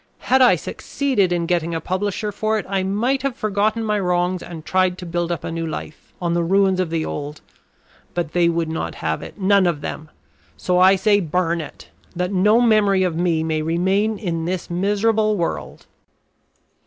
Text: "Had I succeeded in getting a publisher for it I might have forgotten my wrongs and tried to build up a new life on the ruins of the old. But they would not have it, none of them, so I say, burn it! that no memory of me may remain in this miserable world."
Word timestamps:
"Had 0.31 0.41
I 0.41 0.55
succeeded 0.55 1.31
in 1.31 1.45
getting 1.45 1.75
a 1.75 1.79
publisher 1.79 2.31
for 2.31 2.57
it 2.57 2.65
I 2.67 2.81
might 2.81 3.21
have 3.21 3.35
forgotten 3.35 3.83
my 3.83 3.99
wrongs 3.99 4.41
and 4.41 4.65
tried 4.65 4.97
to 4.97 5.05
build 5.05 5.31
up 5.31 5.43
a 5.43 5.51
new 5.51 5.67
life 5.67 6.11
on 6.19 6.33
the 6.33 6.41
ruins 6.41 6.79
of 6.79 6.89
the 6.89 7.05
old. 7.05 7.41
But 8.15 8.31
they 8.31 8.49
would 8.49 8.67
not 8.67 8.95
have 8.95 9.21
it, 9.21 9.39
none 9.39 9.67
of 9.67 9.81
them, 9.81 10.09
so 10.57 10.79
I 10.79 10.95
say, 10.95 11.19
burn 11.19 11.61
it! 11.61 11.89
that 12.15 12.31
no 12.33 12.59
memory 12.59 13.03
of 13.03 13.15
me 13.15 13.43
may 13.43 13.61
remain 13.61 14.17
in 14.17 14.45
this 14.45 14.71
miserable 14.71 15.37
world." 15.37 15.85